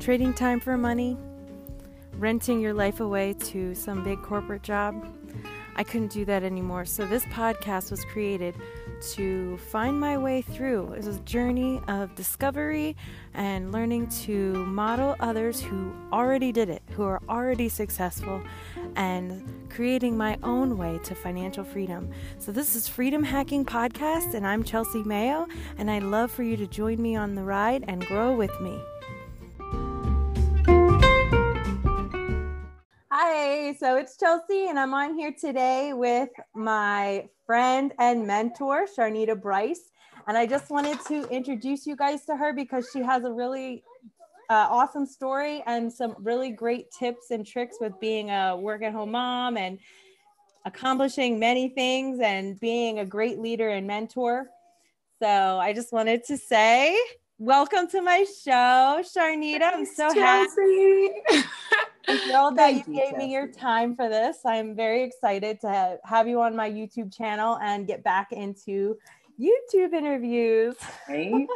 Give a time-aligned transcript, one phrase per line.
[0.00, 1.18] Trading time for money?
[2.14, 5.06] Renting your life away to some big corporate job?
[5.76, 6.86] I couldn't do that anymore.
[6.86, 8.54] So, this podcast was created
[9.12, 10.94] to find my way through.
[10.94, 12.96] It was a journey of discovery
[13.34, 18.42] and learning to model others who already did it, who are already successful,
[18.96, 22.10] and creating my own way to financial freedom.
[22.38, 25.46] So, this is Freedom Hacking Podcast, and I'm Chelsea Mayo,
[25.76, 28.80] and I'd love for you to join me on the ride and grow with me.
[33.22, 39.38] Hi, so it's Chelsea, and I'm on here today with my friend and mentor, Sharnita
[39.38, 39.90] Bryce.
[40.26, 43.84] And I just wanted to introduce you guys to her because she has a really
[44.48, 48.94] uh, awesome story and some really great tips and tricks with being a work at
[48.94, 49.78] home mom and
[50.64, 54.48] accomplishing many things and being a great leader and mentor.
[55.22, 56.98] So I just wanted to say,
[57.36, 59.74] welcome to my show, Sharnita.
[59.74, 61.10] I'm so Chelsea.
[61.28, 61.44] happy.
[62.10, 64.38] I'm thrilled that you, you gave me your time for this.
[64.44, 68.96] I'm very excited to have you on my YouTube channel and get back into
[69.40, 70.74] YouTube interviews.
[71.08, 71.46] Right.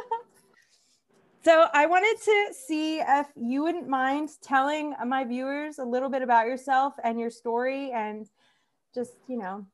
[1.43, 6.21] so I wanted to see if you wouldn't mind telling my viewers a little bit
[6.21, 8.29] about yourself and your story and
[8.93, 9.65] just, you know,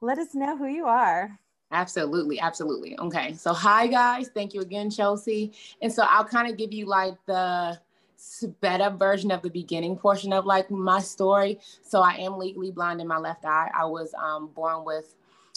[0.00, 1.38] let us know who you are.
[1.70, 2.98] Absolutely, absolutely.
[2.98, 3.34] Okay.
[3.34, 4.30] So hi guys.
[4.34, 5.52] Thank you again, Chelsea.
[5.82, 7.78] And so I'll kind of give you like the
[8.20, 11.58] sped up version of the beginning portion of like my story.
[11.82, 13.70] So I am legally blind in my left eye.
[13.74, 15.14] I was um, born with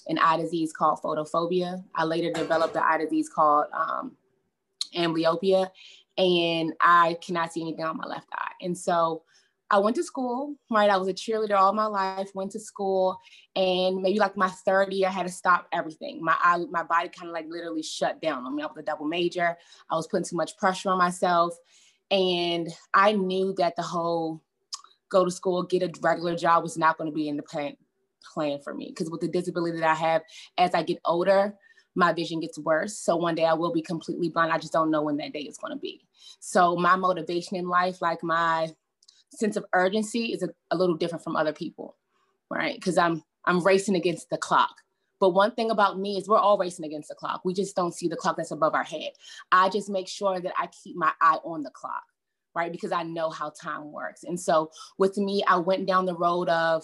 [0.08, 1.84] an eye disease called photophobia.
[1.94, 4.14] I later developed an eye disease called um,
[4.96, 5.70] amblyopia,
[6.18, 8.52] and I cannot see anything on my left eye.
[8.62, 9.24] And so
[9.70, 10.90] I went to school, right?
[10.90, 13.20] I was a cheerleader all my life, went to school,
[13.56, 16.24] and maybe like my third year, I had to stop everything.
[16.24, 18.46] My eye, my body kind of like literally shut down.
[18.46, 19.58] I mean, I was a double major.
[19.90, 21.58] I was putting too much pressure on myself.
[22.14, 24.44] And I knew that the whole
[25.10, 27.76] go to school, get a regular job was not going to be in the plan,
[28.34, 28.90] plan for me.
[28.90, 30.22] Because with the disability that I have,
[30.60, 31.56] as I get older,
[31.96, 32.98] my vision gets worse.
[32.98, 34.52] So one day I will be completely blind.
[34.52, 36.06] I just don't know when that day is going to be.
[36.40, 38.70] So my motivation in life, like my
[39.32, 41.96] sense of urgency, is a, a little different from other people,
[42.52, 42.76] right?
[42.76, 44.83] Because I'm I'm racing against the clock.
[45.24, 47.46] But one thing about me is we're all racing against the clock.
[47.46, 49.12] We just don't see the clock that's above our head.
[49.54, 52.04] I just make sure that I keep my eye on the clock,
[52.54, 52.70] right?
[52.70, 54.26] Because I know how time works.
[54.26, 56.84] And so with me, I went down the road of,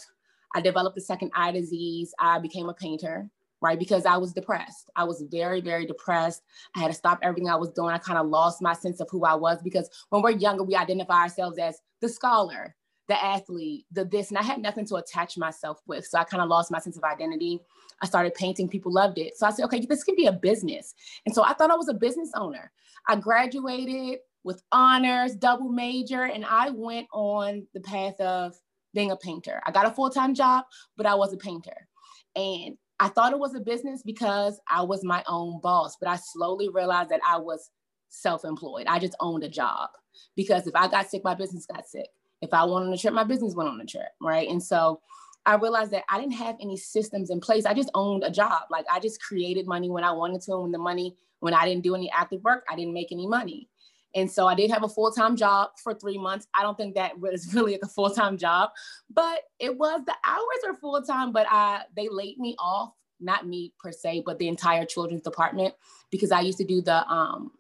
[0.56, 2.14] I developed the second eye disease.
[2.18, 3.30] I became a painter,
[3.62, 3.78] right?
[3.78, 4.90] Because I was depressed.
[4.96, 6.42] I was very, very depressed.
[6.78, 7.92] I had to stop everything I was doing.
[7.92, 10.78] I kind of lost my sense of who I was because when we're younger, we
[10.78, 12.78] identify ourselves as the scholar,
[13.10, 16.06] the athlete, the this, and I had nothing to attach myself with.
[16.06, 17.60] So I kind of lost my sense of identity.
[18.02, 19.36] I started painting, people loved it.
[19.36, 20.94] So I said, okay, this can be a business.
[21.26, 22.72] And so I thought I was a business owner.
[23.08, 28.56] I graduated with honors, double major, and I went on the path of
[28.94, 29.60] being a painter.
[29.66, 30.66] I got a full time job,
[30.96, 31.88] but I was a painter.
[32.36, 36.18] And I thought it was a business because I was my own boss, but I
[36.18, 37.72] slowly realized that I was
[38.10, 38.86] self employed.
[38.88, 39.90] I just owned a job
[40.36, 42.08] because if I got sick, my business got sick.
[42.42, 44.48] If I went on a trip, my business went on a trip, right?
[44.48, 45.02] And so
[45.46, 47.66] I realized that I didn't have any systems in place.
[47.66, 48.64] I just owned a job.
[48.70, 50.54] Like I just created money when I wanted to.
[50.54, 53.28] And when the money, when I didn't do any active work, I didn't make any
[53.28, 53.70] money.
[54.16, 56.48] And so I did have a full time job for three months.
[56.54, 58.72] I don't think that was really like a full time job,
[59.10, 61.32] but it was the hours are full time.
[61.32, 65.74] But I they laid me off, not me per se, but the entire children's department
[66.12, 67.52] because I used to do the um,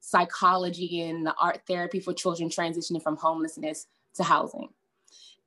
[0.00, 4.68] psychology and the art therapy for children transitioning from homelessness to housing.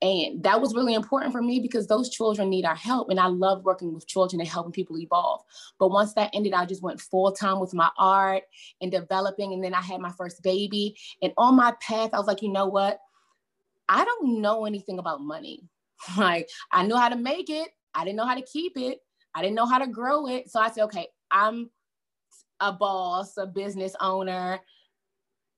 [0.01, 3.09] And that was really important for me because those children need our help.
[3.09, 5.41] And I love working with children and helping people evolve.
[5.77, 8.43] But once that ended, I just went full time with my art
[8.81, 9.51] and developing.
[9.51, 10.95] And then I had my first baby.
[11.21, 12.99] And on my path, I was like, you know what?
[13.89, 15.63] I don't know anything about money.
[16.17, 18.99] Like, I knew how to make it, I didn't know how to keep it,
[19.35, 20.49] I didn't know how to grow it.
[20.49, 21.69] So I said, okay, I'm
[22.61, 24.61] a boss, a business owner.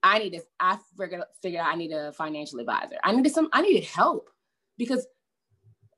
[0.04, 2.96] I need to, I figured, figured I need a financial advisor.
[3.04, 4.30] I needed some, I needed help
[4.78, 5.06] because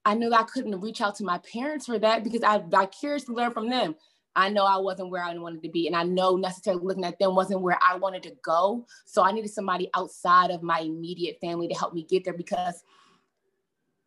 [0.05, 3.53] I knew I couldn't reach out to my parents for that because I vicariously learned
[3.53, 3.95] from them.
[4.35, 5.87] I know I wasn't where I wanted to be.
[5.87, 8.85] And I know necessarily looking at them wasn't where I wanted to go.
[9.05, 12.83] So I needed somebody outside of my immediate family to help me get there because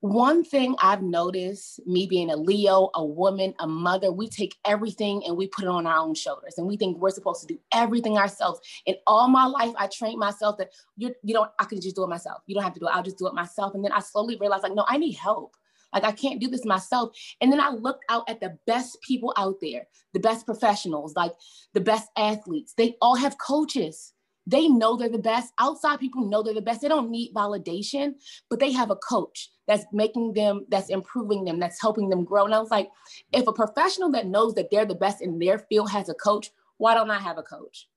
[0.01, 5.23] one thing I've noticed, me being a Leo, a woman, a mother, we take everything
[5.27, 7.59] and we put it on our own shoulders, and we think we're supposed to do
[7.73, 8.61] everything ourselves.
[8.87, 12.05] And all my life, I trained myself that you you don't I can just do
[12.05, 12.43] it myself.
[12.47, 12.95] You don't have to do it.
[12.95, 13.75] I'll just do it myself.
[13.75, 15.57] And then I slowly realized, like, no, I need help.
[15.93, 17.17] Like I can't do this myself.
[17.41, 21.33] And then I looked out at the best people out there, the best professionals, like
[21.73, 22.75] the best athletes.
[22.77, 24.13] They all have coaches.
[24.47, 25.53] They know they're the best.
[25.59, 26.81] Outside people know they're the best.
[26.81, 28.15] They don't need validation,
[28.49, 32.45] but they have a coach that's making them, that's improving them, that's helping them grow.
[32.45, 32.89] And I was like,
[33.33, 36.51] if a professional that knows that they're the best in their field has a coach,
[36.79, 37.89] why don't I have a coach?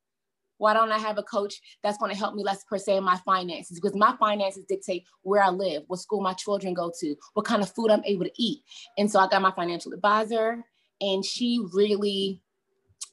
[0.58, 3.04] Why don't I have a coach that's going to help me, let's per se, in
[3.04, 3.80] my finances?
[3.80, 7.62] Because my finances dictate where I live, what school my children go to, what kind
[7.62, 8.60] of food I'm able to eat.
[8.98, 10.66] And so I got my financial advisor,
[11.00, 12.42] and she really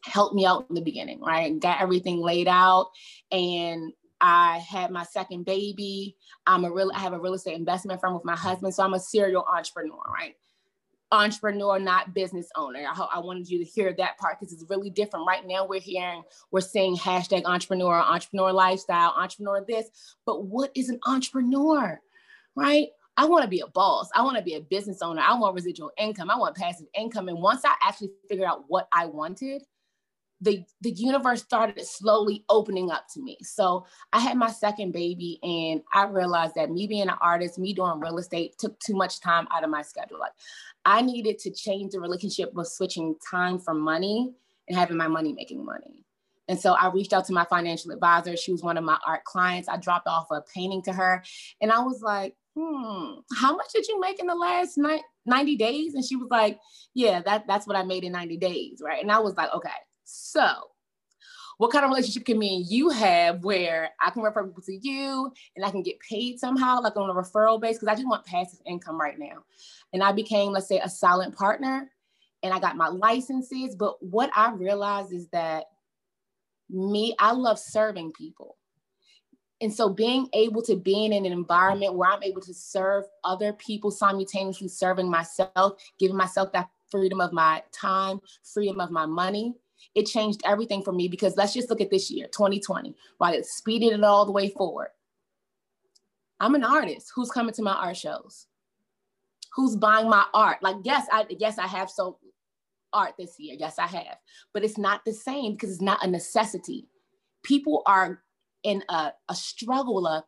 [0.07, 1.59] helped me out in the beginning, right?
[1.59, 2.91] Got everything laid out.
[3.31, 6.17] And I had my second baby.
[6.47, 8.75] I'm a real, I have a real estate investment firm with my husband.
[8.75, 10.35] So I'm a serial entrepreneur, right?
[11.13, 12.81] Entrepreneur, not business owner.
[12.81, 15.27] I, hope I wanted you to hear that part because it's really different.
[15.27, 19.89] Right now, we're hearing, we're seeing hashtag entrepreneur, entrepreneur lifestyle, entrepreneur this.
[20.25, 22.01] But what is an entrepreneur,
[22.55, 22.89] right?
[23.19, 24.11] I want to be a boss.
[24.15, 25.23] I want to be a business owner.
[25.23, 26.31] I want residual income.
[26.31, 27.29] I want passive income.
[27.29, 29.63] And once I actually figured out what I wanted,
[30.41, 33.39] the the universe started slowly opening up to me.
[33.43, 37.73] So I had my second baby and I realized that me being an artist, me
[37.73, 40.19] doing real estate took too much time out of my schedule.
[40.19, 40.33] Like
[40.85, 44.35] I needed to change the relationship with switching time for money
[44.69, 46.05] and having my money making money.
[46.49, 48.37] And so I reached out to my financial advisor.
[48.37, 49.69] She was one of my art clients.
[49.69, 51.25] I dropped off a painting to her
[51.61, 54.79] and I was like, hmm, how much did you make in the last
[55.27, 55.95] 90 days?
[55.95, 56.59] And she was like,
[56.95, 58.81] yeah, that, that's what I made in 90 days.
[58.83, 59.03] Right.
[59.03, 59.71] And I was like, okay,
[60.07, 60.71] so,
[61.59, 64.77] what kind of relationship can me and you have where I can refer people to
[64.77, 67.77] you and I can get paid somehow, like on a referral base?
[67.77, 69.45] Because I just want passive income right now.
[69.93, 71.91] And I became, let's say, a silent partner
[72.43, 73.75] and I got my licenses.
[73.75, 75.65] But what I realized is that
[76.71, 78.57] me, I love serving people.
[79.61, 83.55] And so being able to be in an environment where I'm able to serve other
[83.55, 89.55] people simultaneously serving myself, giving myself that freedom of my time, freedom of my money,
[89.95, 93.47] it changed everything for me because let's just look at this year, 2020, while it
[93.47, 94.89] speeded it all the way forward.
[96.41, 98.47] I'm an artist who's coming to my art shows,
[99.55, 100.59] who's buying my art.
[100.63, 102.19] Like, yes, I yes, I have so
[102.93, 103.57] art this year.
[103.59, 104.19] Yes, I have,
[104.53, 106.89] but it's not the same because it's not a necessity.
[107.43, 108.23] People are
[108.65, 110.25] in a, a struggle, a,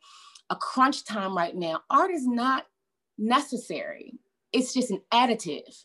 [0.50, 1.82] a crunch time right now.
[1.90, 2.66] Art is not
[3.18, 4.14] necessary.
[4.52, 5.84] It's just an additive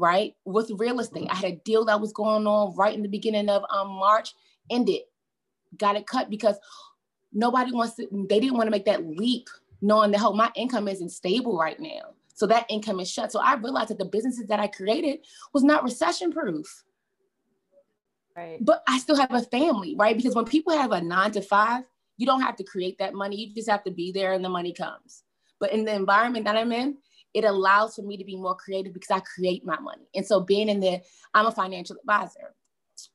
[0.00, 0.34] right?
[0.46, 3.50] With real estate, I had a deal that was going on right in the beginning
[3.50, 4.34] of um, March,
[4.70, 5.02] ended,
[5.76, 6.56] got it cut because
[7.32, 9.48] nobody wants to, they didn't want to make that leap
[9.82, 12.14] knowing that, oh, my income isn't stable right now.
[12.34, 13.30] So that income is shut.
[13.30, 15.20] So I realized that the businesses that I created
[15.52, 16.84] was not recession proof.
[18.34, 18.58] Right.
[18.64, 20.16] But I still have a family, right?
[20.16, 21.84] Because when people have a nine to five,
[22.16, 23.36] you don't have to create that money.
[23.36, 25.24] You just have to be there and the money comes.
[25.58, 26.96] But in the environment that I'm in,
[27.34, 30.08] it allows for me to be more creative because I create my money.
[30.14, 31.00] And so being in the,
[31.34, 32.54] I'm a financial advisor,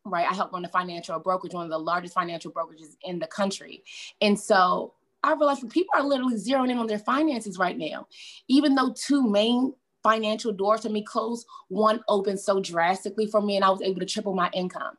[0.06, 0.28] right?
[0.30, 3.84] I help run a financial brokerage, one of the largest financial brokerages in the country.
[4.22, 8.08] And so I realized people are literally zeroing in on their finances right now.
[8.48, 9.74] Even though two main
[10.04, 14.00] financial doors for me closed, one opened so drastically for me and I was able
[14.00, 14.98] to triple my income.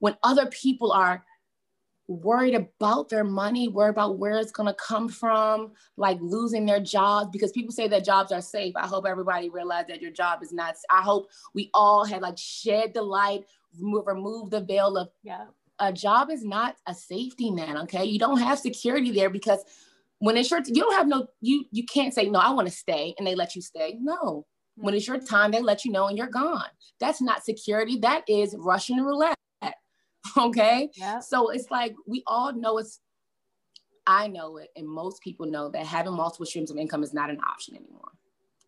[0.00, 1.24] When other people are
[2.08, 6.80] worried about their money, worried about where it's going to come from, like losing their
[6.80, 8.74] jobs because people say that jobs are safe.
[8.76, 10.76] I hope everybody realized that your job is not.
[10.90, 13.44] I hope we all had like shed the light,
[13.78, 15.46] remove, remove the veil of yeah.
[15.78, 17.76] A job is not a safety net.
[17.76, 19.62] Okay, you don't have security there because
[20.20, 22.38] when it's your you don't have no you you can't say no.
[22.38, 23.98] I want to stay and they let you stay.
[24.00, 24.46] No,
[24.76, 24.96] when mm-hmm.
[24.96, 26.68] it's your time, they let you know and you're gone.
[26.98, 27.98] That's not security.
[27.98, 29.36] That is Russian roulette.
[30.36, 30.90] Okay.
[30.94, 31.20] Yeah.
[31.20, 33.00] So it's like we all know it's,
[34.06, 37.30] I know it, and most people know that having multiple streams of income is not
[37.30, 38.12] an option anymore.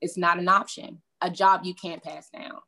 [0.00, 1.00] It's not an option.
[1.20, 2.58] A job you can't pass down.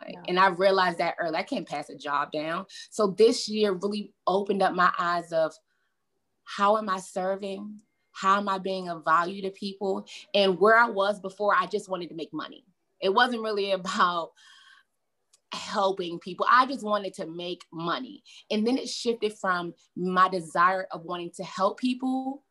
[0.00, 1.36] Like, And I realized that early.
[1.36, 2.66] I can't pass a job down.
[2.90, 5.54] So this year really opened up my eyes of
[6.44, 7.80] how am I serving?
[8.12, 10.06] How am I being of value to people?
[10.34, 12.64] And where I was before, I just wanted to make money.
[13.00, 14.30] It wasn't really about
[15.52, 16.46] helping people.
[16.50, 18.22] I just wanted to make money.
[18.50, 22.42] And then it shifted from my desire of wanting to help people.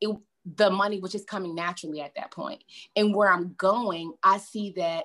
[0.00, 0.16] It,
[0.56, 2.62] the money was just coming naturally at that point.
[2.96, 5.04] And where I'm going, I see that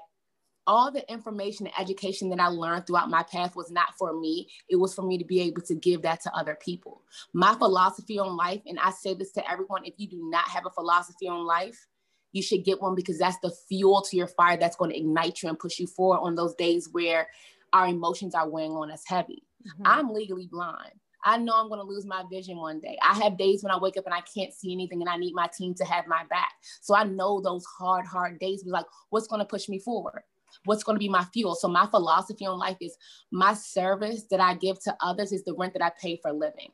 [0.65, 4.47] all the information and education that I learned throughout my path was not for me.
[4.69, 7.01] It was for me to be able to give that to other people.
[7.33, 10.65] My philosophy on life, and I say this to everyone if you do not have
[10.65, 11.87] a philosophy on life,
[12.33, 15.41] you should get one because that's the fuel to your fire that's going to ignite
[15.41, 17.27] you and push you forward on those days where
[17.71, 19.43] our emotions are weighing on us heavy.
[19.65, 19.83] Mm-hmm.
[19.85, 20.91] I'm legally blind.
[21.25, 22.97] I know I'm going to lose my vision one day.
[23.01, 25.33] I have days when I wake up and I can't see anything and I need
[25.33, 26.51] my team to have my back.
[26.81, 30.23] So I know those hard, hard days be like, what's going to push me forward?
[30.65, 31.55] What's going to be my fuel?
[31.55, 32.97] So my philosophy on life is
[33.31, 36.69] my service that I give to others is the rent that I pay for living.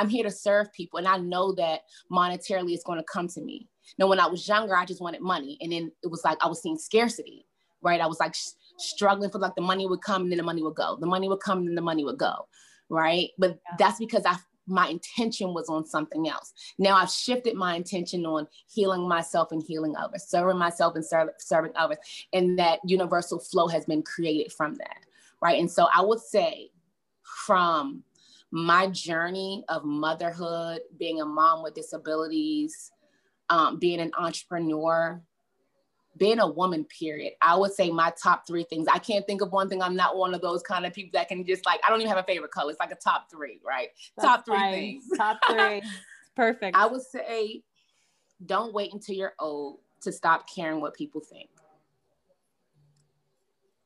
[0.00, 0.98] I'm here to serve people.
[0.98, 3.68] And I know that monetarily it's going to come to me.
[3.98, 5.58] Now, when I was younger, I just wanted money.
[5.60, 7.44] And then it was like I was seeing scarcity,
[7.82, 8.00] right?
[8.00, 10.62] I was like sh- struggling for like the money would come and then the money
[10.62, 10.96] would go.
[10.98, 12.48] The money would come and then the money would go,
[12.88, 13.28] right?
[13.36, 13.76] But yeah.
[13.78, 16.52] that's because I my intention was on something else.
[16.78, 21.30] Now I've shifted my intention on healing myself and healing others, serving myself and serve,
[21.38, 21.98] serving others.
[22.32, 24.98] And that universal flow has been created from that,
[25.42, 25.58] right?
[25.58, 26.70] And so I would say
[27.46, 28.04] from
[28.50, 32.90] my journey of motherhood, being a mom with disabilities,
[33.48, 35.22] um, being an entrepreneur,
[36.16, 37.32] being a woman, period.
[37.40, 38.86] I would say my top three things.
[38.92, 39.80] I can't think of one thing.
[39.80, 42.08] I'm not one of those kind of people that can just like, I don't even
[42.08, 42.70] have a favorite color.
[42.70, 43.88] It's like a top three, right?
[44.16, 45.04] That's top three things.
[45.16, 45.82] Top three.
[46.36, 46.76] Perfect.
[46.76, 47.62] I would say
[48.46, 51.50] don't wait until you're old to stop caring what people think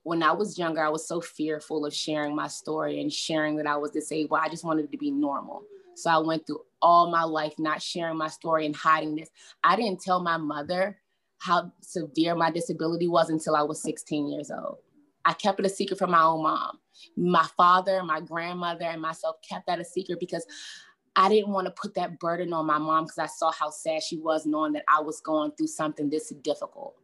[0.04, 3.66] when I was younger, I was so fearful of sharing my story and sharing that
[3.66, 4.40] I was disabled.
[4.42, 5.64] I just wanted to be normal.
[5.96, 9.30] So I went through all my life not sharing my story and hiding this.
[9.64, 10.99] I didn't tell my mother
[11.38, 14.78] how severe my disability was until I was 16 years old.
[15.25, 16.78] I kept it a secret from my own mom.
[17.16, 20.46] My father, my grandmother, and myself kept that a secret because
[21.16, 24.02] I didn't want to put that burden on my mom because I saw how sad
[24.02, 26.96] she was knowing that I was going through something this difficult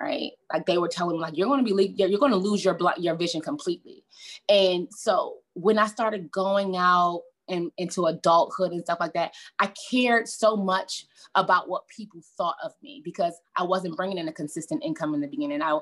[0.00, 0.32] right?
[0.52, 2.78] Like they were telling me, like you're going to be, you're going to lose your
[2.98, 4.04] your vision completely.
[4.48, 9.72] And so when I started going out and into adulthood and stuff like that, I
[9.90, 14.32] cared so much about what people thought of me because I wasn't bringing in a
[14.32, 15.62] consistent income in the beginning.
[15.62, 15.78] I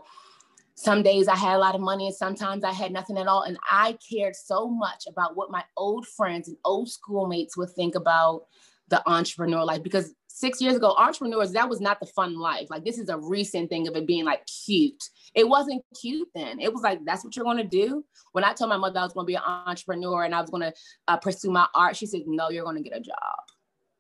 [0.78, 3.42] some days I had a lot of money and sometimes I had nothing at all.
[3.42, 7.94] And I cared so much about what my old friends and old schoolmates would think
[7.94, 8.42] about
[8.88, 12.69] the entrepreneur life because six years ago, entrepreneurs, that was not the fun life.
[12.69, 15.02] Like this is a recent thing of it being like cute.
[15.35, 16.61] It wasn't cute then.
[16.61, 18.05] It was like, that's what you're going to do.
[18.33, 20.50] When I told my mother I was going to be an entrepreneur and I was
[20.50, 20.75] going to
[21.09, 23.16] uh, pursue my art, she said, no, you're going to get a job.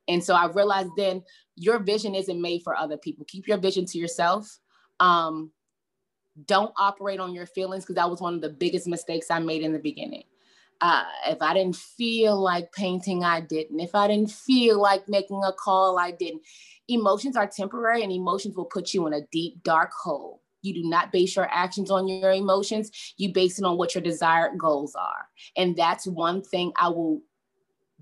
[0.08, 1.22] And so I realized then
[1.54, 3.24] your vision isn't made for other people.
[3.26, 4.58] Keep your vision to yourself.
[5.00, 5.52] Um,
[6.44, 9.62] don't operate on your feelings because that was one of the biggest mistakes I made
[9.62, 10.24] in the beginning.
[10.80, 13.80] Uh, if I didn't feel like painting, I didn't.
[13.80, 16.42] If I didn't feel like making a call, I didn't.
[16.88, 20.42] Emotions are temporary and emotions will put you in a deep, dark hole.
[20.62, 22.90] You do not base your actions on your emotions.
[23.16, 25.28] You base it on what your desired goals are.
[25.56, 27.22] And that's one thing I will,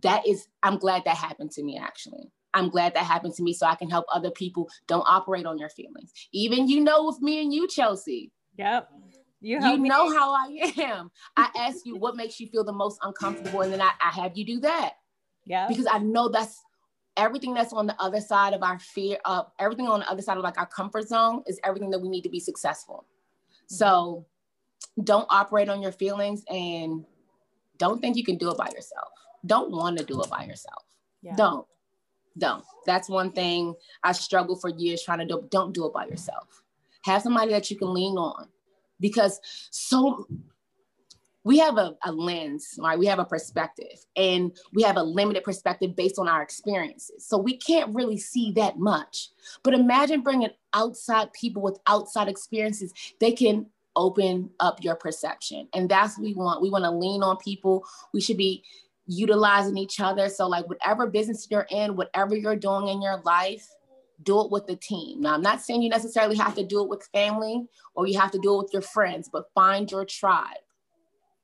[0.03, 2.33] that is, I'm glad that happened to me actually.
[2.55, 4.69] I'm glad that happened to me so I can help other people.
[4.87, 6.13] Don't operate on your feelings.
[6.33, 8.33] Even you know, with me and you, Chelsea.
[8.57, 8.89] Yep.
[9.45, 11.11] You, you know how I am.
[11.37, 14.37] I ask you what makes you feel the most uncomfortable, and then I, I have
[14.37, 14.95] you do that.
[15.45, 15.69] Yeah.
[15.69, 16.63] Because I know that's
[17.17, 20.39] everything that's on the other side of our fear of everything on the other side
[20.39, 23.05] of like our comfort zone is everything that we need to be successful.
[23.05, 23.75] Mm-hmm.
[23.75, 24.27] So
[25.03, 27.05] don't operate on your feelings and
[27.77, 29.09] don't think you can do it by yourself.
[29.45, 30.85] Don't want to do it by yourself.
[31.23, 31.37] Yeah.
[31.37, 31.67] Don't.
[32.39, 32.65] Don't.
[32.87, 35.47] That's one thing I struggled for years trying to do.
[35.51, 36.63] Don't do it by yourself.
[37.05, 38.49] Have somebody that you can lean on
[39.01, 40.27] because so
[41.45, 42.99] we have a, a, lens, right?
[42.99, 47.27] We have a perspective and we have a limited perspective based on our experiences.
[47.27, 49.29] So we can't really see that much.
[49.63, 55.69] But imagine bringing outside people with outside experiences, they can open up your perception.
[55.75, 56.63] And that's what we want.
[56.63, 57.85] We want to lean on people.
[58.13, 58.65] We should be
[59.07, 60.29] utilizing each other.
[60.31, 63.69] So, like, whatever business you're in, whatever you're doing in your life,
[64.25, 65.21] do it with the team.
[65.21, 68.31] Now, I'm not saying you necessarily have to do it with family or you have
[68.33, 70.59] to do it with your friends, but find your tribe.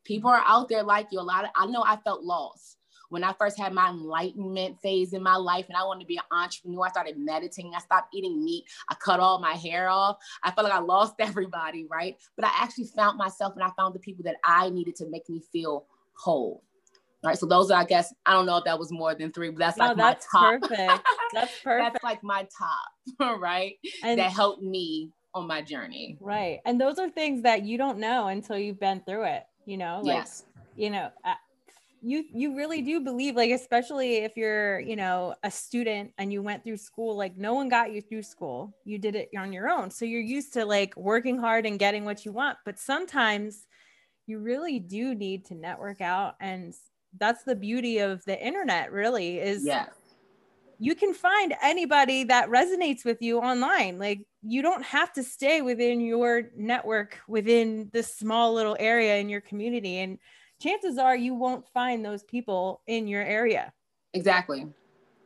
[0.04, 1.20] People are out there like you.
[1.20, 2.78] A lot of, I know I felt lost
[3.10, 6.16] when I first had my enlightenment phase in my life and I wanted to be
[6.16, 6.86] an entrepreneur.
[6.86, 7.74] I started meditating.
[7.74, 8.64] I stopped eating meat.
[8.88, 10.16] I cut all my hair off.
[10.42, 12.16] I felt like I lost everybody, right?
[12.36, 15.28] But I actually found myself and I found the people that I needed to make
[15.28, 16.62] me feel whole.
[17.22, 19.30] All right, so those are, I guess, I don't know if that was more than
[19.30, 20.60] three, but that's no, like that's my top.
[20.62, 21.06] Perfect.
[21.32, 21.92] That's perfect.
[21.92, 23.74] that's like my top, right?
[24.02, 26.16] And that helped me on my journey.
[26.18, 26.58] Right.
[26.64, 30.00] And those are things that you don't know until you've been through it, you know?
[30.02, 30.44] Like, yes.
[30.74, 31.34] You know, uh,
[32.02, 36.42] you you really do believe like especially if you're you know a student and you
[36.42, 39.68] went through school like no one got you through school you did it on your
[39.68, 43.66] own so you're used to like working hard and getting what you want but sometimes
[44.26, 46.74] you really do need to network out and
[47.18, 49.86] that's the beauty of the internet really is yeah.
[50.78, 53.98] you can find anybody that resonates with you online.
[53.98, 59.28] Like you don't have to stay within your network within this small little area in
[59.28, 60.18] your community and
[60.60, 63.72] chances are you won't find those people in your area.
[64.12, 64.66] Exactly.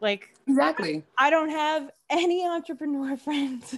[0.00, 1.04] Like exactly.
[1.18, 3.76] I don't have any entrepreneur friends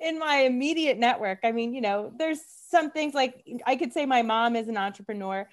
[0.00, 1.40] in my immediate network.
[1.42, 4.76] I mean you know there's some things like i could say my mom is an
[4.76, 5.48] entrepreneur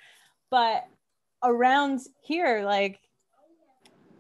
[0.50, 0.86] but
[1.44, 3.00] around here, like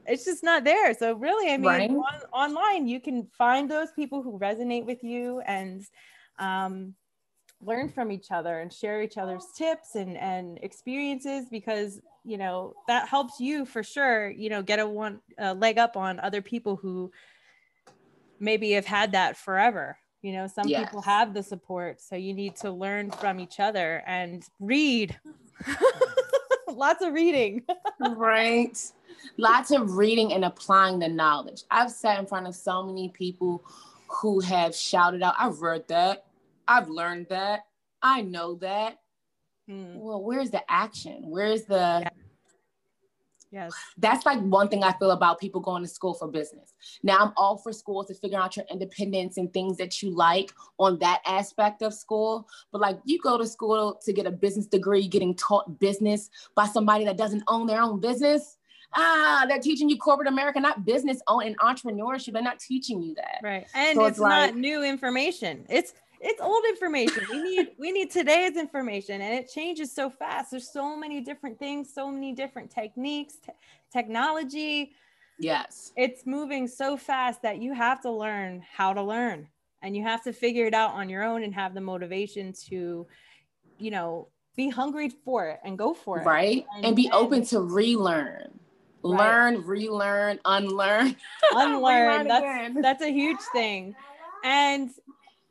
[0.05, 0.93] it's just not there.
[0.93, 1.89] So really, I mean, right.
[1.89, 5.83] on, online you can find those people who resonate with you and
[6.39, 6.93] um,
[7.61, 12.73] learn from each other and share each other's tips and and experiences because you know
[12.87, 14.29] that helps you for sure.
[14.29, 17.11] You know, get a one a leg up on other people who
[18.39, 19.97] maybe have had that forever.
[20.21, 20.85] You know, some yes.
[20.85, 25.19] people have the support, so you need to learn from each other and read.
[26.73, 27.63] Lots of reading.
[27.99, 28.77] right
[29.37, 31.63] lots of reading and applying the knowledge.
[31.71, 33.63] I've sat in front of so many people
[34.07, 36.25] who have shouted out, I've read that,
[36.67, 37.61] I've learned that,
[38.01, 38.99] I know that.
[39.67, 39.95] Hmm.
[39.95, 41.21] Well, where's the action?
[41.23, 42.09] Where's the yeah.
[43.53, 43.71] Yes.
[43.97, 46.73] That's like one thing I feel about people going to school for business.
[47.03, 50.51] Now I'm all for schools to figure out your independence and things that you like
[50.79, 52.47] on that aspect of school.
[52.71, 56.65] But like you go to school to get a business degree, getting taught business by
[56.65, 58.57] somebody that doesn't own their own business
[58.95, 62.33] ah, they're teaching you corporate America, not business own and entrepreneurship.
[62.33, 63.39] They're not teaching you that.
[63.41, 63.67] Right.
[63.73, 65.65] And so it's, it's like, not new information.
[65.69, 65.93] It's
[66.23, 67.23] it's old information.
[67.29, 70.51] We need we need today's information and it changes so fast.
[70.51, 73.51] There's so many different things, so many different techniques, te-
[73.91, 74.93] technology.
[75.37, 75.91] Yes.
[75.97, 79.47] It's moving so fast that you have to learn how to learn
[79.81, 83.05] and you have to figure it out on your own and have the motivation to
[83.77, 86.25] you know be hungry for it and go for it.
[86.25, 86.65] Right.
[86.75, 88.59] And, and be and, open to relearn
[89.05, 91.17] learn, relearn, unlearn,
[91.51, 92.27] unlearn.
[92.27, 92.81] that's again.
[92.81, 93.93] that's a huge thing.
[94.45, 94.89] And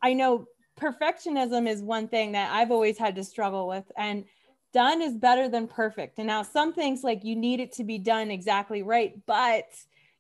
[0.03, 0.47] I know
[0.81, 3.91] perfectionism is one thing that I've always had to struggle with.
[3.97, 4.25] And
[4.73, 6.19] done is better than perfect.
[6.19, 9.67] And now some things like you need it to be done exactly right, but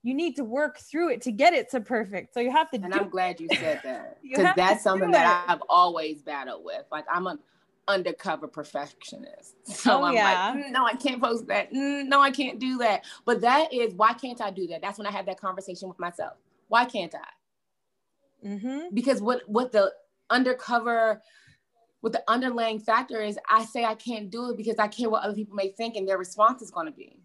[0.03, 2.35] you need to work through it to get it to perfect.
[2.35, 2.77] So you have to.
[2.83, 6.85] And I'm glad you said that because that's something that I've always battled with.
[6.91, 7.39] Like I'm an
[7.89, 9.57] undercover perfectionist.
[9.65, 10.53] So oh, I'm yeah.
[10.55, 11.73] like, mm, no, I can't post that.
[11.73, 13.05] Mm, no, I can't do that.
[13.25, 14.83] But that is why can't I do that?
[14.83, 16.35] That's when I have that conversation with myself.
[16.69, 18.49] Why can't I?
[18.49, 18.95] Mm-hmm.
[18.95, 19.93] Because what what the
[20.33, 21.23] undercover
[22.01, 25.23] what the underlying factor is, I say I can't do it because I care what
[25.23, 27.21] other people may think and their response is going to be.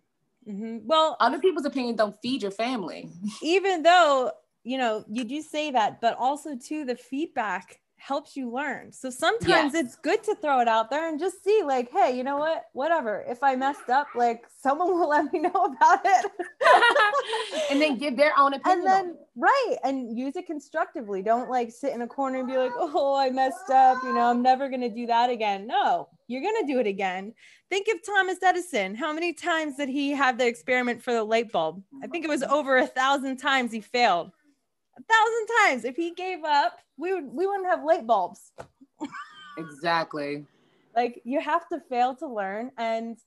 [0.47, 0.85] Mm-hmm.
[0.85, 3.09] Well, other people's opinion don't feed your family.
[3.41, 4.31] Even though
[4.63, 8.91] you know you do say that, but also too the feedback helps you learn.
[8.91, 9.85] So sometimes yes.
[9.85, 12.65] it's good to throw it out there and just see, like, hey, you know what?
[12.73, 13.25] Whatever.
[13.27, 16.31] If I messed up, like someone will let me know about it.
[17.71, 18.79] and then give their own opinion.
[18.79, 19.75] And then right.
[19.83, 21.21] And use it constructively.
[21.21, 24.01] Don't like sit in a corner and be like, oh, I messed up.
[24.03, 25.67] You know, I'm never gonna do that again.
[25.67, 27.33] No, you're gonna do it again.
[27.69, 28.95] Think of Thomas Edison.
[28.95, 31.83] How many times did he have the experiment for the light bulb?
[32.01, 34.31] I think it was over a thousand times he failed
[34.97, 35.85] a thousand times.
[35.85, 38.51] If he gave up, we would we wouldn't have light bulbs.
[39.57, 40.45] exactly.
[40.95, 43.17] Like you have to fail to learn, and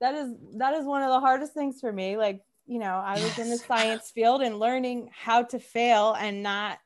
[0.00, 2.16] that is that is one of the hardest things for me.
[2.16, 3.38] Like you know, I was yes.
[3.38, 6.78] in the science field and learning how to fail and not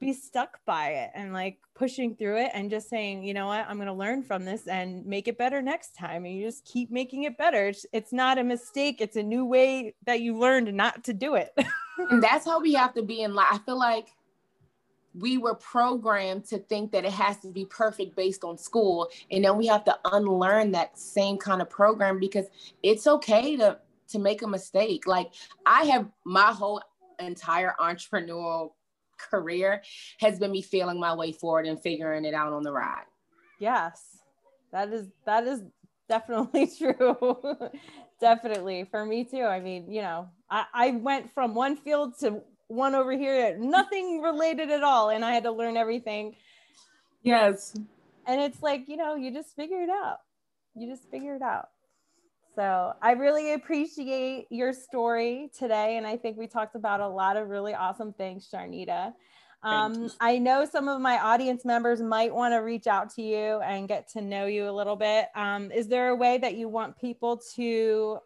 [0.00, 3.66] be stuck by it and like pushing through it and just saying, you know what,
[3.68, 6.24] I'm going to learn from this and make it better next time.
[6.24, 7.68] And you just keep making it better.
[7.68, 11.34] It's, it's not a mistake, it's a new way that you learned not to do
[11.34, 11.56] it.
[12.10, 13.48] and that's how we have to be in life.
[13.50, 14.08] I feel like
[15.14, 19.08] we were programmed to think that it has to be perfect based on school.
[19.30, 22.46] And then we have to unlearn that same kind of program because
[22.82, 25.06] it's okay to to make a mistake.
[25.06, 25.32] Like
[25.66, 26.80] I have my whole
[27.18, 28.72] entire entrepreneurial
[29.18, 29.82] career
[30.20, 33.04] has been me feeling my way forward and figuring it out on the ride.
[33.58, 34.18] Yes.
[34.72, 35.62] That is that is
[36.08, 37.70] definitely true.
[38.20, 38.86] definitely.
[38.90, 39.42] For me too.
[39.42, 44.20] I mean, you know, I, I went from one field to one over here, nothing
[44.20, 45.10] related at all.
[45.10, 46.36] And I had to learn everything.
[47.22, 47.74] Yes.
[48.26, 50.18] And it's like, you know, you just figure it out.
[50.74, 51.68] You just figure it out.
[52.58, 55.96] So I really appreciate your story today.
[55.96, 59.12] And I think we talked about a lot of really awesome things, Sharnita.
[59.62, 63.60] Um, I know some of my audience members might want to reach out to you
[63.60, 65.26] and get to know you a little bit.
[65.36, 68.18] Um, is there a way that you want people to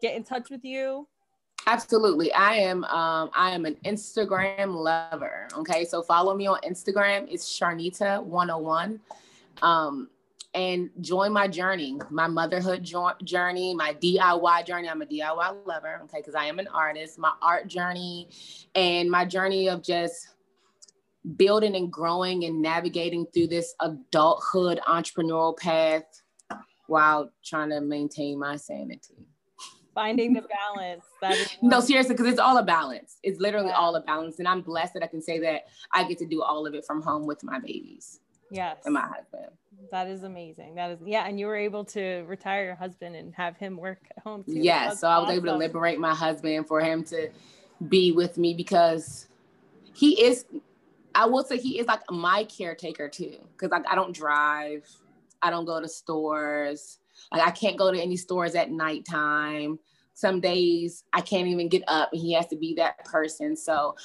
[0.00, 1.08] get in touch with you?
[1.66, 2.32] Absolutely.
[2.32, 5.48] I am um, I am an Instagram lover.
[5.52, 5.84] Okay.
[5.84, 7.26] So follow me on Instagram.
[7.28, 9.00] It's Sharnita 101.
[9.62, 10.10] Um,
[10.54, 12.88] and join my journey, my motherhood
[13.24, 14.88] journey, my DIY journey.
[14.88, 18.28] I'm a DIY lover, okay, because I am an artist, my art journey,
[18.74, 20.28] and my journey of just
[21.36, 26.04] building and growing and navigating through this adulthood entrepreneurial path
[26.86, 29.26] while trying to maintain my sanity.
[29.94, 31.04] Finding the balance.
[31.20, 33.18] That is no, seriously, because it's all a balance.
[33.22, 33.76] It's literally yeah.
[33.76, 34.38] all a balance.
[34.38, 35.62] And I'm blessed that I can say that
[35.92, 38.20] I get to do all of it from home with my babies.
[38.54, 38.78] Yes.
[38.84, 39.50] And my husband.
[39.90, 40.76] That is amazing.
[40.76, 43.98] That is yeah, and you were able to retire your husband and have him work
[44.16, 44.52] at home too.
[44.54, 44.90] Yes.
[44.90, 47.30] That's so I was able to liberate my husband for him to
[47.88, 49.26] be with me because
[49.92, 50.44] he is
[51.14, 53.38] I will say he is like my caretaker too.
[53.56, 54.88] Cause like I don't drive,
[55.42, 56.98] I don't go to stores.
[57.32, 59.80] Like I can't go to any stores at nighttime.
[60.14, 63.56] Some days I can't even get up and he has to be that person.
[63.56, 63.96] So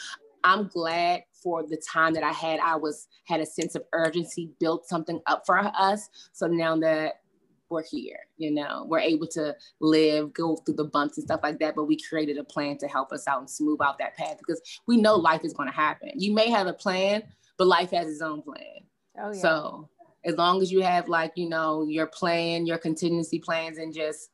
[0.43, 2.59] I'm glad for the time that I had.
[2.59, 6.09] I was had a sense of urgency, built something up for us.
[6.33, 7.21] So now that
[7.69, 11.59] we're here, you know, we're able to live, go through the bumps and stuff like
[11.59, 11.75] that.
[11.75, 14.61] But we created a plan to help us out and smooth out that path because
[14.87, 16.11] we know life is going to happen.
[16.15, 17.23] You may have a plan,
[17.57, 18.79] but life has its own plan.
[19.17, 19.41] Oh yeah.
[19.41, 19.89] So
[20.25, 24.29] as long as you have like, you know, your plan, your contingency plans, and just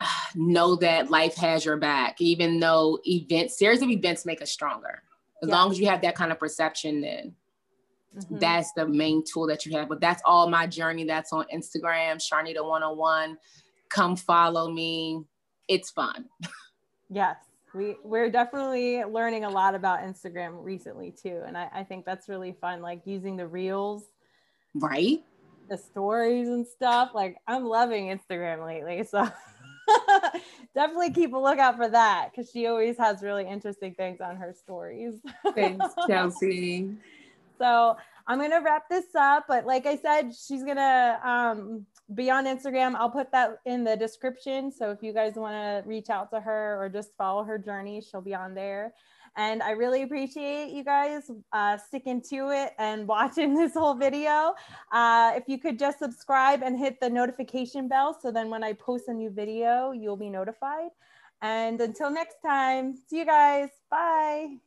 [0.34, 5.02] know that life has your back, even though events, series of events make us stronger.
[5.42, 5.54] As Yeah.
[5.54, 7.34] long as you have that kind of perception, then
[8.16, 8.40] Mhm.
[8.40, 9.88] that's the main tool that you have.
[9.88, 11.04] But that's all my journey.
[11.04, 13.38] That's on Instagram, Sharnita 101.
[13.90, 15.24] Come follow me.
[15.68, 16.28] It's fun.
[17.10, 17.36] Yes,
[17.74, 22.28] we we're definitely learning a lot about Instagram recently too, and I, I think that's
[22.28, 22.80] really fun.
[22.82, 24.04] Like using the reels,
[24.74, 25.22] Right?
[25.68, 27.10] the stories and stuff.
[27.14, 29.28] Like I'm loving Instagram lately, so
[30.76, 34.54] definitely keep a lookout for that because she always has really interesting things on her
[34.56, 35.14] stories.
[35.54, 36.90] Thanks, Chelsea.
[37.58, 37.96] So
[38.28, 42.94] I'm gonna wrap this up, but like I said, she's gonna um, be on Instagram.
[42.94, 44.70] I'll put that in the description.
[44.70, 48.02] So if you guys want to reach out to her or just follow her journey,
[48.02, 48.92] she'll be on there.
[49.36, 54.54] And I really appreciate you guys uh, sticking to it and watching this whole video.
[54.92, 58.72] Uh, if you could just subscribe and hit the notification bell, so then when I
[58.72, 60.90] post a new video, you'll be notified.
[61.42, 63.68] And until next time, see you guys.
[63.90, 64.65] Bye.